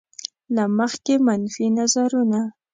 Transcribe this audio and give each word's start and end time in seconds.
له 0.55 0.63
مخکې 0.77 1.13
منفي 1.25 1.67
نظرونه. 1.77 2.39